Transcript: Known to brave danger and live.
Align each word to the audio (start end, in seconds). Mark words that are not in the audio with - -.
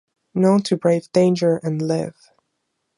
Known 0.33 0.63
to 0.63 0.77
brave 0.77 1.11
danger 1.11 1.57
and 1.57 1.79
live. 1.79 2.31